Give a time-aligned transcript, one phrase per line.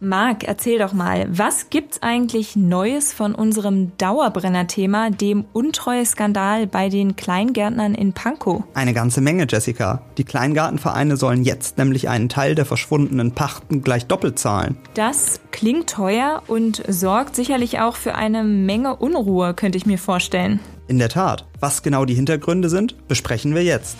[0.00, 7.16] Marc, erzähl doch mal, was gibt's eigentlich Neues von unserem Dauerbrenner-Thema, dem Untreue-Skandal bei den
[7.16, 8.64] Kleingärtnern in Pankow?
[8.74, 10.02] Eine ganze Menge, Jessica.
[10.18, 14.76] Die Kleingartenvereine sollen jetzt nämlich einen Teil der verschwundenen Pachten gleich doppelt zahlen.
[14.94, 20.60] Das klingt teuer und sorgt sicherlich auch für eine Menge Unruhe, könnte ich mir vorstellen.
[20.88, 21.46] In der Tat.
[21.58, 23.96] Was genau die Hintergründe sind, besprechen wir jetzt.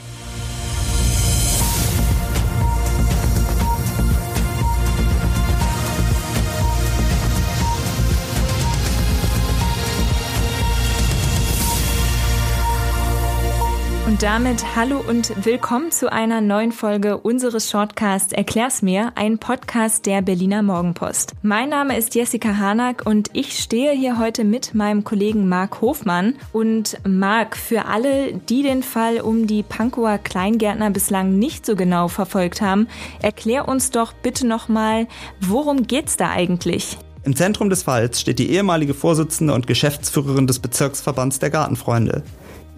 [14.16, 20.06] Und damit hallo und willkommen zu einer neuen Folge unseres Shortcasts Erklär's mir, ein Podcast
[20.06, 21.34] der Berliner Morgenpost.
[21.42, 26.37] Mein Name ist Jessica Hanack und ich stehe hier heute mit meinem Kollegen Marc Hofmann.
[26.55, 32.09] Und Marc, für alle, die den Fall um die Pankower Kleingärtner bislang nicht so genau
[32.09, 32.89] verfolgt haben,
[33.20, 35.09] erklär uns doch bitte nochmal,
[35.42, 36.97] worum geht's da eigentlich?
[37.25, 42.23] Im Zentrum des Falls steht die ehemalige Vorsitzende und Geschäftsführerin des Bezirksverbands der Gartenfreunde.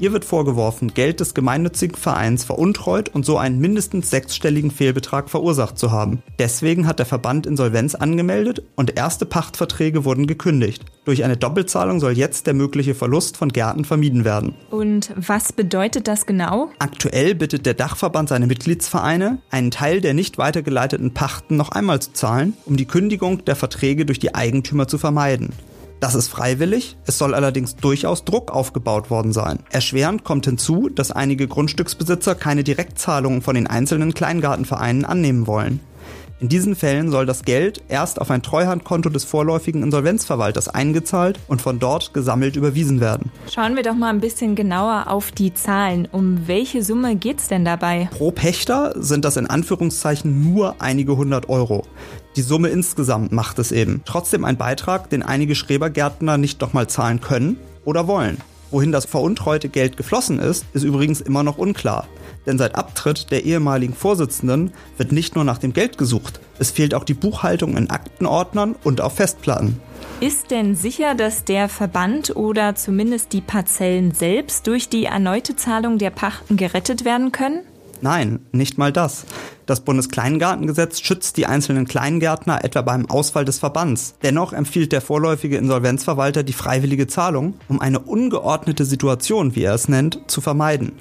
[0.00, 5.76] Ihr wird vorgeworfen, Geld des gemeinnützigen Vereins veruntreut und so einen mindestens sechsstelligen Fehlbetrag verursacht
[5.76, 6.22] zu haben.
[6.38, 10.84] Deswegen hat der Verband Insolvenz angemeldet und erste Pachtverträge wurden gekündigt.
[11.04, 14.54] Durch eine Doppelzahlung soll jetzt der mögliche Verlust von Gärten vermieden werden.
[14.70, 16.70] Und was bedeutet das genau?
[16.78, 22.12] Aktuell bittet der Dachverband seine Mitgliedsvereine, einen Teil der nicht weitergeleiteten Pachten noch einmal zu
[22.12, 25.52] zahlen, um die Kündigung der Verträge durch die Eigentümer zu vermeiden.
[26.00, 29.58] Das ist freiwillig, es soll allerdings durchaus Druck aufgebaut worden sein.
[29.70, 35.80] Erschwerend kommt hinzu, dass einige Grundstücksbesitzer keine Direktzahlungen von den einzelnen Kleingartenvereinen annehmen wollen.
[36.40, 41.60] In diesen Fällen soll das Geld erst auf ein Treuhandkonto des vorläufigen Insolvenzverwalters eingezahlt und
[41.60, 43.32] von dort gesammelt überwiesen werden.
[43.52, 46.06] Schauen wir doch mal ein bisschen genauer auf die Zahlen.
[46.12, 48.08] Um welche Summe geht's denn dabei?
[48.12, 51.82] Pro Pächter sind das in Anführungszeichen nur einige hundert Euro.
[52.36, 54.02] Die Summe insgesamt macht es eben.
[54.04, 58.40] Trotzdem ein Beitrag, den einige Schrebergärtner nicht nochmal zahlen können oder wollen.
[58.70, 62.06] Wohin das veruntreute Geld geflossen ist, ist übrigens immer noch unklar.
[62.48, 66.94] Denn seit Abtritt der ehemaligen Vorsitzenden wird nicht nur nach dem Geld gesucht, es fehlt
[66.94, 69.78] auch die Buchhaltung in Aktenordnern und auf Festplatten.
[70.20, 75.98] Ist denn sicher, dass der Verband oder zumindest die Parzellen selbst durch die erneute Zahlung
[75.98, 77.60] der Pachten gerettet werden können?
[78.00, 79.26] Nein, nicht mal das.
[79.68, 84.14] Das Bundeskleingartengesetz schützt die einzelnen Kleingärtner etwa beim Ausfall des Verbands.
[84.22, 89.86] Dennoch empfiehlt der vorläufige Insolvenzverwalter die freiwillige Zahlung, um eine ungeordnete Situation, wie er es
[89.86, 90.92] nennt, zu vermeiden.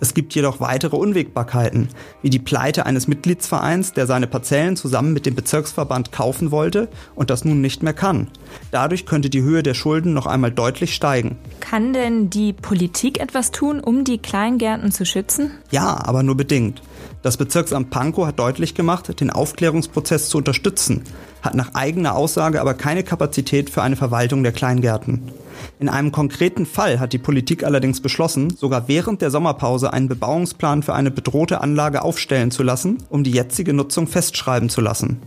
[0.00, 1.90] Es gibt jedoch weitere Unwägbarkeiten,
[2.22, 7.28] wie die Pleite eines Mitgliedsvereins, der seine Parzellen zusammen mit dem Bezirksverband kaufen wollte und
[7.28, 8.28] das nun nicht mehr kann.
[8.70, 11.36] Dadurch könnte die Höhe der Schulden noch einmal deutlich steigen.
[11.60, 15.50] Kann denn die Politik etwas tun, um die Kleingärten zu schützen?
[15.70, 16.80] Ja, aber nur bedingt.
[17.22, 21.02] Das Bezirksamt Pankow hat deutlich gemacht, den Aufklärungsprozess zu unterstützen,
[21.42, 25.32] hat nach eigener Aussage aber keine Kapazität für eine Verwaltung der Kleingärten.
[25.78, 30.82] In einem konkreten Fall hat die Politik allerdings beschlossen, sogar während der Sommerpause einen Bebauungsplan
[30.82, 35.20] für eine bedrohte Anlage aufstellen zu lassen, um die jetzige Nutzung festschreiben zu lassen.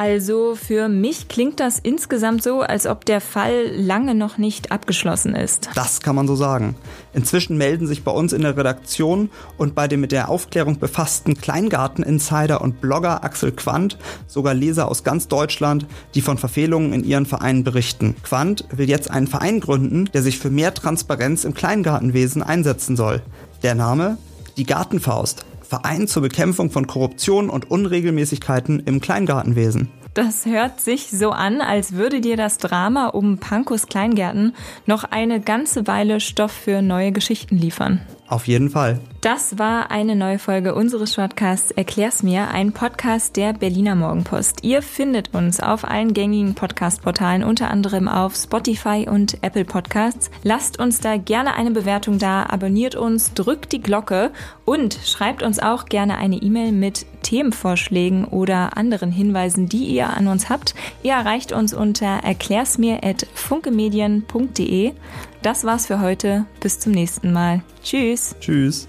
[0.00, 5.34] Also für mich klingt das insgesamt so, als ob der Fall lange noch nicht abgeschlossen
[5.34, 5.68] ist.
[5.74, 6.74] Das kann man so sagen.
[7.12, 9.28] Inzwischen melden sich bei uns in der Redaktion
[9.58, 15.04] und bei dem mit der Aufklärung befassten Kleingarten-Insider und Blogger Axel Quandt sogar Leser aus
[15.04, 15.84] ganz Deutschland,
[16.14, 18.16] die von Verfehlungen in ihren Vereinen berichten.
[18.22, 23.20] Quandt will jetzt einen Verein gründen, der sich für mehr Transparenz im Kleingartenwesen einsetzen soll.
[23.62, 24.16] Der Name?
[24.56, 25.44] Die Gartenfaust.
[25.70, 29.88] Verein zur Bekämpfung von Korruption und Unregelmäßigkeiten im Kleingartenwesen.
[30.14, 35.40] Das hört sich so an, als würde dir das Drama um Pankos Kleingärten noch eine
[35.40, 38.00] ganze Weile Stoff für neue Geschichten liefern.
[38.30, 39.00] Auf jeden Fall.
[39.22, 44.62] Das war eine neue Folge unseres Shortcasts Erklär's mir, ein Podcast der Berliner Morgenpost.
[44.62, 50.30] Ihr findet uns auf allen gängigen Podcast-Portalen, unter anderem auf Spotify und Apple Podcasts.
[50.44, 54.30] Lasst uns da gerne eine Bewertung da, abonniert uns, drückt die Glocke
[54.64, 60.28] und schreibt uns auch gerne eine E-Mail mit Themenvorschlägen oder anderen Hinweisen, die ihr an
[60.28, 60.76] uns habt.
[61.02, 64.92] Ihr erreicht uns unter erklärsmir.funkemedien.de.
[65.42, 66.44] Das war's für heute.
[66.60, 67.62] Bis zum nächsten Mal.
[67.82, 68.36] Tschüss.
[68.40, 68.86] Tschüss.